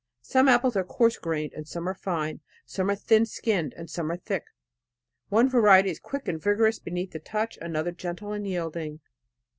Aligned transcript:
Some 0.23 0.47
apples 0.47 0.75
are 0.75 0.83
coarse 0.83 1.19
grained 1.19 1.53
and 1.53 1.67
some 1.67 1.87
are 1.87 1.93
fine; 1.93 2.39
some 2.65 2.89
are 2.89 2.95
thin 2.95 3.23
skinned 3.27 3.75
and 3.77 3.87
some 3.87 4.09
are 4.11 4.17
thick. 4.17 4.45
One 5.29 5.47
variety 5.47 5.91
is 5.91 5.99
quick 5.99 6.27
and 6.27 6.41
vigorous 6.41 6.79
beneath 6.79 7.11
the 7.11 7.19
touch; 7.19 7.55
another 7.61 7.91
gentle 7.91 8.33
and 8.33 8.47
yielding. 8.47 9.01